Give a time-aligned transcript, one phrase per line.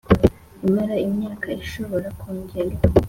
[0.65, 2.79] Imara imyaka ishobora kongerwa